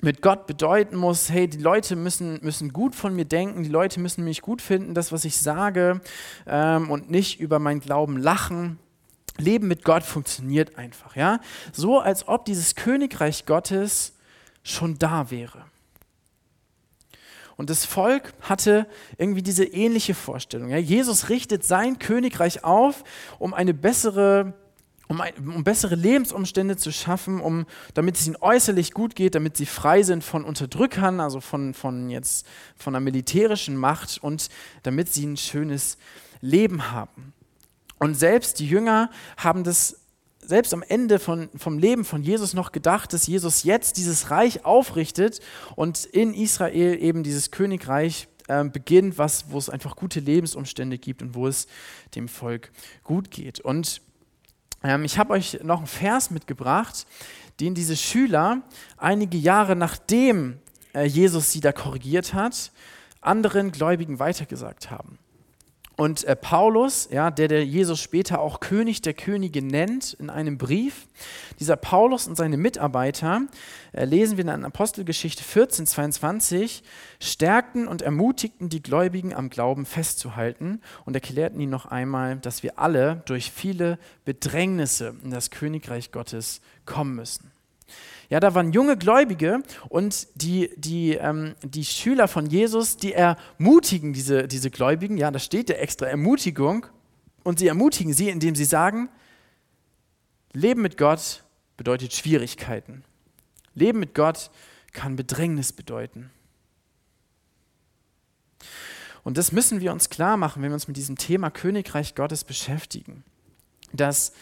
[0.00, 3.98] mit Gott bedeuten muss, hey, die Leute müssen, müssen gut von mir denken, die Leute
[3.98, 6.00] müssen mich gut finden, das, was ich sage,
[6.46, 8.78] ähm, und nicht über meinen Glauben lachen.
[9.38, 11.40] Leben mit Gott funktioniert einfach, ja?
[11.72, 14.15] So als ob dieses Königreich Gottes
[14.66, 15.64] schon da wäre.
[17.56, 20.68] Und das Volk hatte irgendwie diese ähnliche Vorstellung.
[20.68, 20.76] Ja?
[20.76, 23.02] Jesus richtet sein Königreich auf,
[23.38, 24.54] um eine bessere
[25.08, 29.56] um, ein, um, bessere Lebensumstände zu schaffen, um, damit es ihnen äußerlich gut geht, damit
[29.56, 32.44] sie frei sind von Unterdrückern, also von, von, jetzt,
[32.76, 34.48] von einer militärischen Macht und
[34.82, 35.96] damit sie ein schönes
[36.40, 37.32] Leben haben.
[38.00, 40.00] Und selbst die Jünger haben das
[40.46, 44.64] selbst am Ende von, vom Leben von Jesus noch gedacht, dass Jesus jetzt dieses Reich
[44.64, 45.40] aufrichtet
[45.74, 51.22] und in Israel eben dieses Königreich äh, beginnt, was, wo es einfach gute Lebensumstände gibt
[51.22, 51.66] und wo es
[52.14, 52.70] dem Volk
[53.02, 53.60] gut geht.
[53.60, 54.00] Und
[54.82, 57.06] ähm, ich habe euch noch einen Vers mitgebracht,
[57.60, 58.62] den diese Schüler
[58.96, 60.58] einige Jahre nachdem
[60.94, 62.70] äh, Jesus sie da korrigiert hat,
[63.20, 65.18] anderen Gläubigen weitergesagt haben.
[65.96, 70.58] Und äh, Paulus, ja, der, der Jesus später auch König der Könige nennt, in einem
[70.58, 71.08] Brief,
[71.58, 73.42] dieser Paulus und seine Mitarbeiter,
[73.92, 76.82] äh, lesen wir in Apostelgeschichte 14, 22,
[77.18, 82.78] stärkten und ermutigten die Gläubigen am Glauben festzuhalten und erklärten ihnen noch einmal, dass wir
[82.78, 87.55] alle durch viele Bedrängnisse in das Königreich Gottes kommen müssen.
[88.28, 94.12] Ja, da waren junge Gläubige und die, die, ähm, die Schüler von Jesus, die ermutigen
[94.12, 96.86] diese, diese Gläubigen, ja, da steht ja extra Ermutigung,
[97.46, 99.08] und sie ermutigen sie, indem sie sagen,
[100.52, 101.44] Leben mit Gott
[101.76, 103.04] bedeutet Schwierigkeiten.
[103.72, 104.50] Leben mit Gott
[104.92, 106.32] kann Bedrängnis bedeuten.
[109.22, 112.42] Und das müssen wir uns klar machen, wenn wir uns mit diesem Thema Königreich Gottes
[112.42, 113.22] beschäftigen.
[113.92, 114.32] Das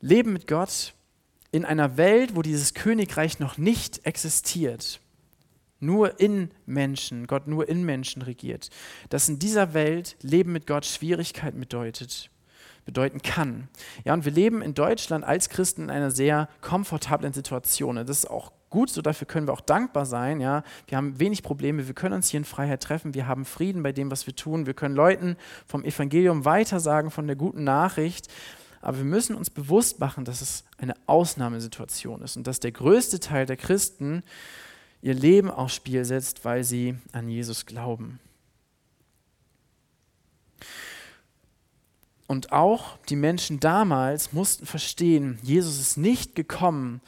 [0.00, 0.94] Leben mit Gott
[1.52, 5.00] in einer Welt, wo dieses Königreich noch nicht existiert,
[5.80, 8.70] nur in Menschen, Gott nur in Menschen regiert,
[9.08, 12.30] dass in dieser Welt Leben mit Gott Schwierigkeit bedeutet,
[12.84, 13.68] bedeuten kann.
[14.04, 17.96] Ja, und wir leben in Deutschland als Christen in einer sehr komfortablen Situation.
[17.96, 20.40] Das ist auch gut so, dafür können wir auch dankbar sein.
[20.40, 23.82] Ja, wir haben wenig Probleme, wir können uns hier in Freiheit treffen, wir haben Frieden
[23.82, 25.36] bei dem, was wir tun, wir können Leuten
[25.66, 28.28] vom Evangelium weitersagen, von der guten Nachricht.
[28.80, 33.20] Aber wir müssen uns bewusst machen, dass es eine Ausnahmesituation ist und dass der größte
[33.20, 34.22] Teil der Christen
[35.02, 38.18] ihr Leben aufs Spiel setzt, weil sie an Jesus glauben.
[42.26, 47.00] Und auch die Menschen damals mussten verstehen, Jesus ist nicht gekommen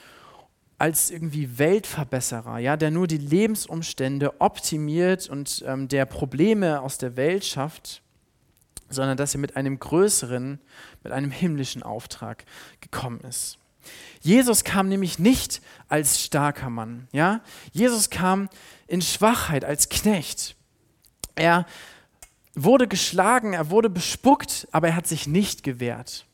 [0.79, 7.15] als irgendwie Weltverbesserer, ja, der nur die Lebensumstände optimiert und ähm, der Probleme aus der
[7.15, 8.03] Welt schafft,
[8.95, 10.61] sondern dass er mit einem größeren,
[11.03, 12.45] mit einem himmlischen Auftrag
[12.81, 13.59] gekommen ist.
[14.21, 17.41] Jesus kam nämlich nicht als starker Mann, ja?
[17.73, 18.49] Jesus kam
[18.87, 20.55] in Schwachheit als Knecht.
[21.35, 21.67] Er
[22.55, 26.27] wurde geschlagen, er wurde bespuckt, aber er hat sich nicht gewehrt.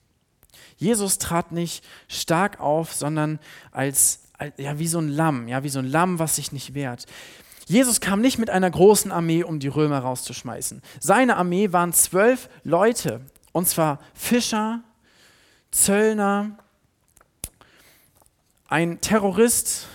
[0.76, 3.38] Jesus trat nicht stark auf, sondern
[3.72, 4.20] als,
[4.56, 7.06] ja, wie so ein Lamm, ja, wie so ein Lamm, was sich nicht wehrt.
[7.68, 10.80] Jesus kam nicht mit einer großen Armee, um die Römer rauszuschmeißen.
[11.00, 13.20] Seine Armee waren zwölf Leute,
[13.52, 14.80] und zwar Fischer,
[15.70, 16.58] Zöllner,
[18.68, 19.86] ein Terrorist,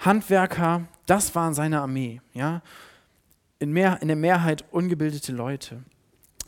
[0.00, 2.22] Handwerker, das waren seine Armee.
[2.32, 2.62] Ja?
[3.58, 5.82] In, mehr, in der Mehrheit ungebildete Leute.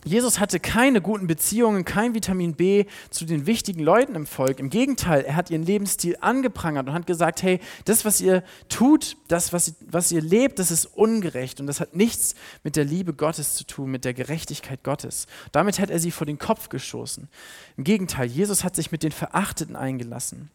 [0.05, 4.59] Jesus hatte keine guten Beziehungen, kein Vitamin B zu den wichtigen Leuten im Volk.
[4.59, 9.19] Im Gegenteil, er hat ihren Lebensstil angeprangert und hat gesagt, hey, das, was ihr tut,
[9.29, 12.35] das, was, was ihr lebt, das ist ungerecht und das hat nichts
[12.65, 15.27] mit der Liebe Gottes zu tun, mit der Gerechtigkeit Gottes.
[15.53, 17.29] Damit hat er sie vor den Kopf gestoßen.
[17.77, 20.51] Im Gegenteil, Jesus hat sich mit den Verachteten eingelassen.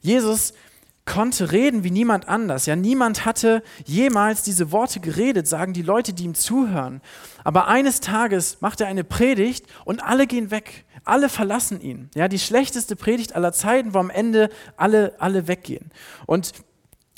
[0.00, 0.54] Jesus
[1.04, 2.66] konnte reden wie niemand anders.
[2.66, 7.00] Ja, niemand hatte jemals diese Worte geredet, sagen die Leute, die ihm zuhören.
[7.44, 10.84] Aber eines Tages macht er eine Predigt und alle gehen weg.
[11.04, 12.10] Alle verlassen ihn.
[12.14, 15.90] Ja, die schlechteste Predigt aller Zeiten, wo am Ende alle, alle weggehen.
[16.26, 16.52] Und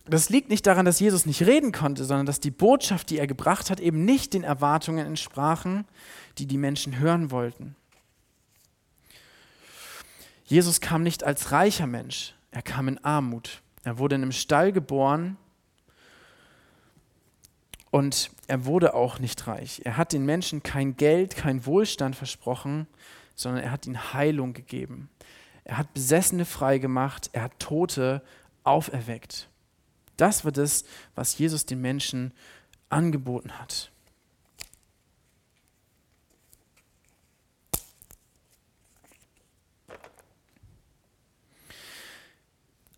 [0.07, 3.27] das liegt nicht daran, dass Jesus nicht reden konnte, sondern dass die Botschaft, die er
[3.27, 5.87] gebracht hat, eben nicht den Erwartungen entsprachen,
[6.39, 7.77] die die Menschen hören wollten.
[10.47, 13.63] Jesus kam nicht als reicher Mensch, er kam in Armut.
[13.85, 15.37] Er wurde in einem Stall geboren
[17.91, 19.83] und er wurde auch nicht reich.
[19.85, 22.87] Er hat den Menschen kein Geld, kein Wohlstand versprochen,
[23.35, 25.11] sondern er hat ihnen Heilung gegeben.
[25.65, 28.23] Er hat Besessene freigemacht, er hat Tote
[28.65, 29.49] auferweckt.
[30.17, 32.33] Das war das, was Jesus den Menschen
[32.89, 33.91] angeboten hat.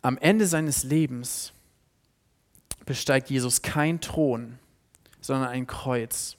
[0.07, 1.53] Am Ende seines Lebens
[2.85, 4.57] besteigt Jesus kein Thron,
[5.21, 6.37] sondern ein Kreuz.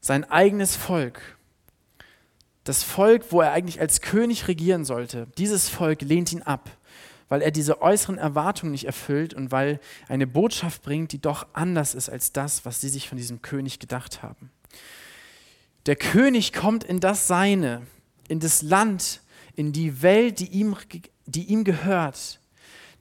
[0.00, 1.38] Sein eigenes Volk,
[2.64, 6.68] das Volk, wo er eigentlich als König regieren sollte, dieses Volk lehnt ihn ab,
[7.28, 11.94] weil er diese äußeren Erwartungen nicht erfüllt und weil eine Botschaft bringt, die doch anders
[11.94, 14.50] ist als das, was sie sich von diesem König gedacht haben.
[15.86, 17.82] Der König kommt in das Seine,
[18.26, 19.20] in das Land,
[19.58, 20.76] in die Welt, die ihm,
[21.26, 22.38] die ihm gehört.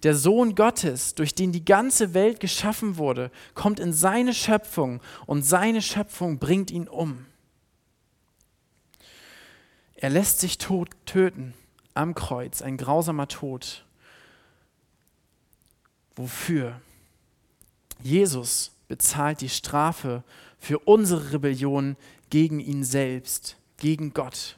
[0.02, 5.43] Der Sohn Gottes, durch den die ganze Welt geschaffen wurde, kommt in seine Schöpfung und
[5.43, 7.28] seine Schöpfung bringt ihn um.
[9.93, 11.54] Er lässt sich tot töten
[11.93, 13.86] am Kreuz, ein grausamer Tod.
[16.15, 16.82] Wofür?
[18.02, 20.24] Jesus bezahlt die Strafe
[20.58, 21.98] für unsere Rebellion
[22.32, 24.57] gegen ihn selbst, gegen Gott.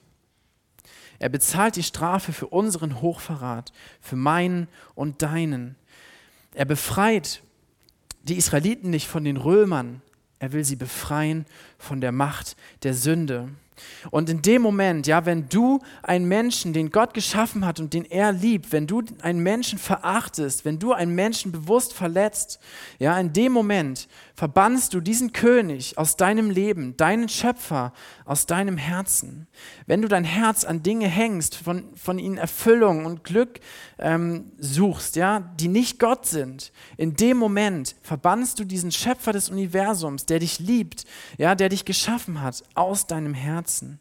[1.19, 5.75] Er bezahlt die Strafe für unseren Hochverrat, für meinen und deinen.
[6.53, 7.43] Er befreit
[8.23, 10.01] die Israeliten nicht von den Römern,
[10.39, 11.45] er will sie befreien
[11.77, 13.49] von der Macht der Sünde.
[14.11, 18.05] Und in dem Moment, ja, wenn du einen Menschen, den Gott geschaffen hat und den
[18.05, 22.59] er liebt, wenn du einen Menschen verachtest, wenn du einen Menschen bewusst verletzt,
[22.99, 24.07] ja, in dem Moment
[24.39, 27.91] verbannst du diesen König aus deinem Leben, deinen Schöpfer
[28.23, 29.47] aus deinem Herzen.
[29.85, 33.59] Wenn du dein Herz an Dinge hängst, von, von ihnen Erfüllung und Glück
[33.97, 39.49] ähm, suchst, ja, die nicht Gott sind, in dem Moment verbannst du diesen Schöpfer des
[39.49, 41.03] Universums, der dich liebt,
[41.37, 43.99] ja, der dich geschaffen hat, aus deinem Herzen.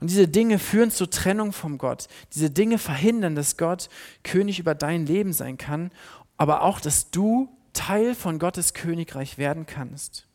[0.00, 2.06] Und diese Dinge führen zur Trennung vom Gott.
[2.32, 3.90] Diese Dinge verhindern, dass Gott
[4.22, 5.90] König über dein Leben sein kann,
[6.38, 10.26] aber auch, dass du Teil von Gottes Königreich werden kannst.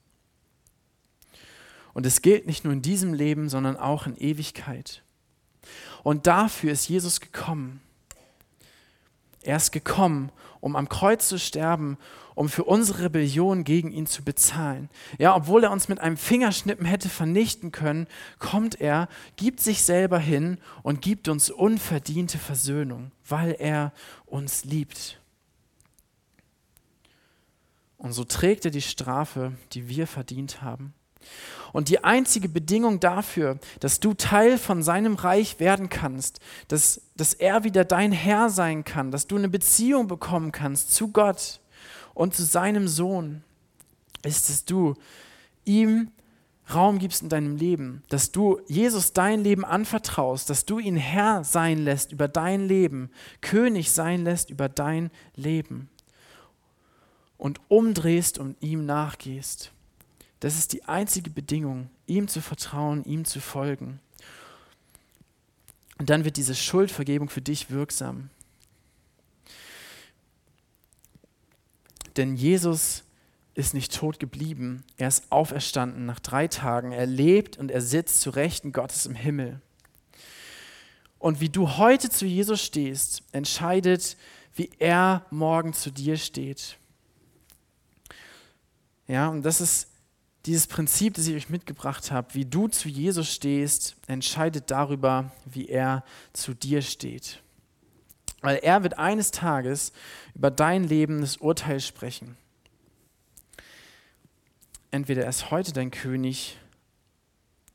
[1.93, 5.01] Und es gilt nicht nur in diesem Leben, sondern auch in Ewigkeit.
[6.03, 7.81] Und dafür ist Jesus gekommen.
[9.41, 11.97] Er ist gekommen, um am Kreuz zu sterben,
[12.33, 14.89] um für unsere Rebellion gegen ihn zu bezahlen.
[15.17, 18.07] Ja, obwohl er uns mit einem Fingerschnippen hätte vernichten können,
[18.39, 23.93] kommt er, gibt sich selber hin und gibt uns unverdiente Versöhnung, weil er
[24.25, 25.21] uns liebt.
[28.05, 30.93] Und so trägt er die Strafe, die wir verdient haben.
[31.73, 37.33] Und die einzige Bedingung dafür, dass du Teil von seinem Reich werden kannst, dass, dass
[37.33, 41.59] er wieder dein Herr sein kann, dass du eine Beziehung bekommen kannst zu Gott
[42.13, 43.43] und zu seinem Sohn,
[44.21, 44.93] ist, dass du
[45.63, 46.11] ihm
[46.71, 51.43] Raum gibst in deinem Leben, dass du Jesus dein Leben anvertraust, dass du ihn Herr
[51.43, 53.09] sein lässt über dein Leben,
[53.41, 55.89] König sein lässt über dein Leben
[57.37, 59.71] und umdrehst und ihm nachgehst.
[60.39, 63.99] Das ist die einzige Bedingung, ihm zu vertrauen, ihm zu folgen.
[65.97, 68.29] Und dann wird diese Schuldvergebung für dich wirksam.
[72.17, 73.03] Denn Jesus
[73.55, 76.91] ist nicht tot geblieben, er ist auferstanden nach drei Tagen.
[76.91, 79.61] Er lebt und er sitzt zu Rechten Gottes im Himmel.
[81.19, 84.17] Und wie du heute zu Jesus stehst, entscheidet,
[84.53, 86.77] wie er morgen zu dir steht.
[89.07, 89.87] Ja, und das ist
[90.45, 95.67] dieses Prinzip, das ich euch mitgebracht habe, wie du zu Jesus stehst, entscheidet darüber, wie
[95.67, 97.41] er zu dir steht.
[98.41, 99.91] Weil er wird eines Tages
[100.35, 102.37] über dein Leben das Urteil sprechen.
[104.91, 106.57] Entweder er ist heute dein König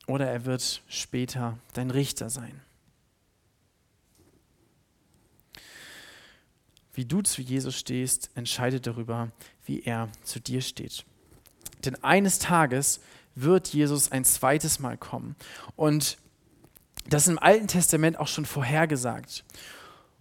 [0.07, 2.61] oder er wird später dein Richter sein.
[6.93, 9.31] Wie du zu Jesus stehst, entscheidet darüber,
[9.65, 11.05] wie er zu dir steht.
[11.85, 13.01] Denn eines Tages
[13.35, 15.35] wird Jesus ein zweites Mal kommen.
[15.75, 16.17] Und
[17.07, 19.43] das ist im Alten Testament auch schon vorhergesagt.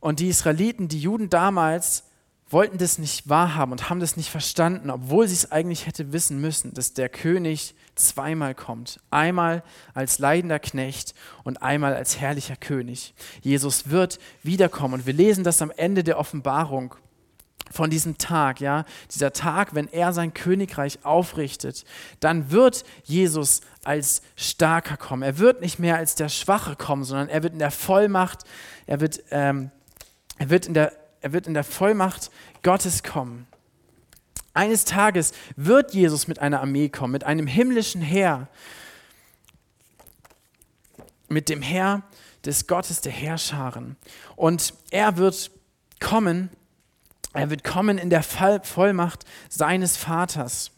[0.01, 2.05] Und die Israeliten, die Juden damals,
[2.49, 6.41] wollten das nicht wahrhaben und haben das nicht verstanden, obwohl sie es eigentlich hätte wissen
[6.41, 8.99] müssen, dass der König zweimal kommt.
[9.11, 9.63] Einmal
[9.95, 13.15] als leidender Knecht und einmal als herrlicher König.
[13.41, 16.97] Jesus wird wiederkommen und wir lesen das am Ende der Offenbarung
[17.71, 21.85] von diesem Tag, ja, dieser Tag, wenn er sein Königreich aufrichtet,
[22.19, 25.23] dann wird Jesus als Starker kommen.
[25.23, 28.41] Er wird nicht mehr als der Schwache kommen, sondern er wird in der Vollmacht,
[28.87, 29.71] er wird, ähm,
[30.39, 32.31] er wird, in, der, er wird in der Vollmacht
[32.63, 33.47] Gottes kommen.
[34.53, 38.49] Eines Tages wird Jesus mit einer Armee kommen, mit einem himmlischen Heer,
[41.29, 42.03] mit dem Herr
[42.45, 43.97] des Gottes der Herrscharen.
[44.35, 45.53] Und er wird
[46.01, 46.51] kommen
[47.33, 50.73] er wird kommen in der Vollmacht seines Vaters,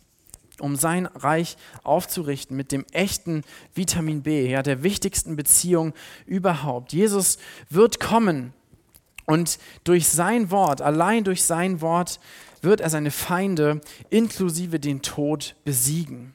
[0.61, 3.43] um sein Reich aufzurichten mit dem echten
[3.75, 5.95] Vitamin B, ja, der wichtigsten Beziehung
[6.27, 6.93] überhaupt.
[6.93, 7.39] Jesus
[7.71, 8.53] wird kommen
[9.27, 12.21] Und durch sein Wort, allein durch sein Wort,
[12.61, 13.81] wird er seine Feinde
[14.11, 16.35] inklusive den Tod besiegen.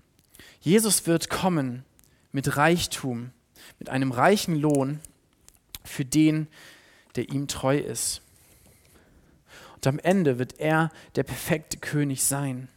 [0.62, 1.84] Jesus wird kommen
[2.32, 3.32] mit Reichtum,
[3.80, 5.00] mit einem reichen Lohn
[5.84, 6.48] für den,
[7.16, 8.22] der ihm treu ist.
[9.78, 12.68] Und am Ende wird er der perfekte König sein.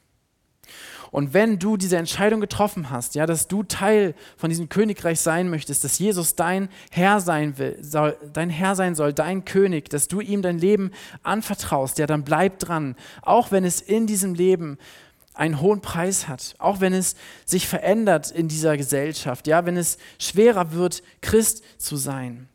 [1.10, 5.50] Und wenn du diese Entscheidung getroffen hast, ja, dass du Teil von diesem Königreich sein
[5.50, 10.06] möchtest, dass Jesus dein Herr sein will, soll, dein Herr sein soll, dein König, dass
[10.06, 10.92] du ihm dein Leben
[11.24, 12.94] anvertraust, ja, dann bleib dran.
[13.22, 14.78] Auch wenn es in diesem Leben
[15.34, 19.98] einen hohen Preis hat, auch wenn es sich verändert in dieser Gesellschaft, ja, wenn es
[20.18, 22.49] schwerer wird, Christ zu sein.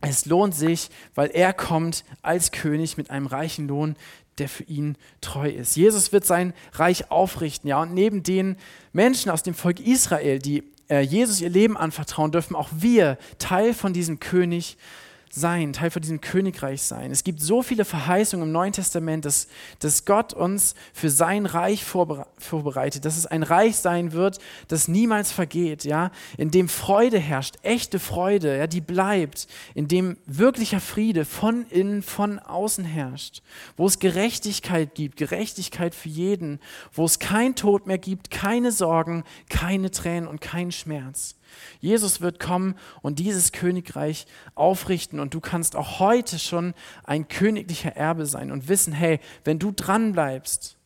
[0.00, 3.96] Es lohnt sich, weil er kommt als König mit einem reichen Lohn,
[4.38, 5.76] der für ihn treu ist.
[5.76, 8.56] Jesus wird sein Reich aufrichten, ja, und neben den
[8.92, 13.74] Menschen aus dem Volk Israel, die äh, Jesus ihr Leben anvertrauen, dürfen auch wir Teil
[13.74, 17.10] von diesem König sein sein, Teil von diesem Königreich sein.
[17.10, 19.46] Es gibt so viele Verheißungen im Neuen Testament, dass,
[19.78, 25.30] dass Gott uns für sein Reich vorbereitet, dass es ein Reich sein wird, das niemals
[25.30, 31.24] vergeht, ja, in dem Freude herrscht, echte Freude, ja, die bleibt, in dem wirklicher Friede
[31.24, 33.42] von innen, von außen herrscht,
[33.76, 36.58] wo es Gerechtigkeit gibt, Gerechtigkeit für jeden,
[36.92, 41.36] wo es kein Tod mehr gibt, keine Sorgen, keine Tränen und keinen Schmerz.
[41.80, 46.74] Jesus wird kommen und dieses Königreich aufrichten und du kannst auch heute schon
[47.04, 50.76] ein königlicher Erbe sein und wissen, hey, wenn du dran bleibst,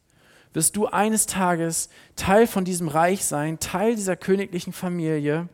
[0.53, 5.49] wirst du eines Tages Teil von diesem Reich sein, Teil dieser königlichen Familie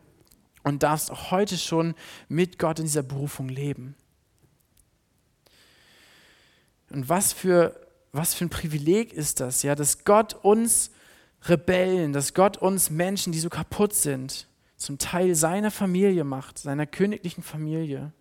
[0.63, 1.95] und darfst auch heute schon
[2.29, 3.95] mit Gott in dieser Berufung leben.
[6.91, 7.79] Und was für,
[8.11, 10.91] was für ein Privileg ist das, ja, dass Gott uns
[11.43, 14.47] Rebellen, dass Gott uns Menschen, die so kaputt sind,
[14.81, 18.11] zum Teil seiner Familie macht, seiner königlichen Familie,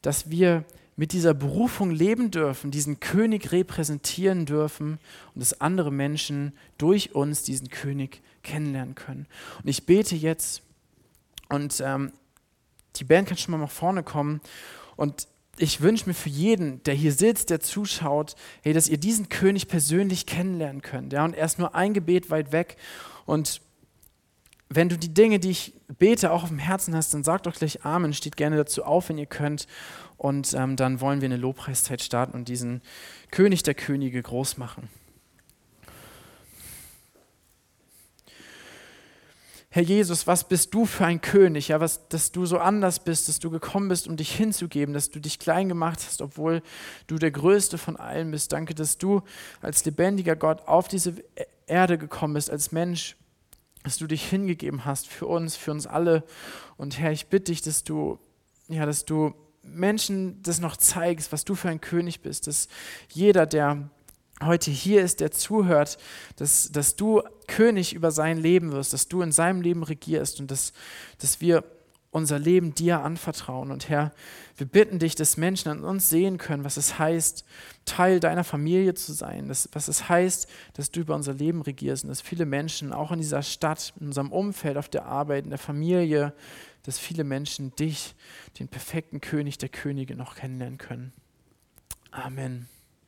[0.00, 4.98] dass wir mit dieser Berufung leben dürfen, diesen König repräsentieren dürfen
[5.34, 9.26] und dass andere Menschen durch uns diesen König kennenlernen können.
[9.62, 10.62] Und ich bete jetzt
[11.48, 12.12] und ähm,
[12.96, 14.40] die Band kann schon mal nach vorne kommen
[14.96, 15.26] und
[15.58, 19.68] ich wünsche mir für jeden, der hier sitzt, der zuschaut, hey, dass ihr diesen König
[19.68, 21.12] persönlich kennenlernen könnt.
[21.12, 21.24] Ja?
[21.24, 22.76] Und er ist nur ein Gebet weit weg
[23.26, 23.60] und
[24.74, 27.54] wenn du die Dinge, die ich bete, auch auf dem Herzen hast, dann sag doch
[27.54, 29.66] gleich Amen, steht gerne dazu auf, wenn ihr könnt.
[30.16, 32.82] Und ähm, dann wollen wir eine Lobpreiszeit starten und diesen
[33.30, 34.88] König der Könige groß machen.
[39.74, 41.68] Herr Jesus, was bist du für ein König?
[41.68, 45.08] Ja, was, dass du so anders bist, dass du gekommen bist, um dich hinzugeben, dass
[45.08, 46.60] du dich klein gemacht hast, obwohl
[47.06, 48.52] du der Größte von allen bist.
[48.52, 49.22] Danke, dass du
[49.62, 51.14] als lebendiger Gott auf diese
[51.66, 53.16] Erde gekommen bist, als Mensch
[53.82, 56.24] dass du dich hingegeben hast für uns, für uns alle.
[56.76, 58.18] Und Herr, ich bitte dich, dass du,
[58.68, 62.68] ja, dass du Menschen das noch zeigst, was du für ein König bist, dass
[63.08, 63.90] jeder, der
[64.42, 65.98] heute hier ist, der zuhört,
[66.36, 70.50] dass, dass du König über sein Leben wirst, dass du in seinem Leben regierst und
[70.50, 70.72] dass,
[71.18, 71.64] dass wir
[72.12, 73.72] unser Leben dir anvertrauen.
[73.72, 74.12] Und Herr,
[74.56, 77.44] wir bitten dich, dass Menschen an uns sehen können, was es heißt,
[77.86, 82.04] Teil deiner Familie zu sein, dass, was es heißt, dass du über unser Leben regierst
[82.04, 85.50] und dass viele Menschen, auch in dieser Stadt, in unserem Umfeld, auf der Arbeit, in
[85.50, 86.34] der Familie,
[86.84, 88.14] dass viele Menschen dich,
[88.58, 91.12] den perfekten König der Könige, noch kennenlernen können.
[92.10, 92.68] Amen.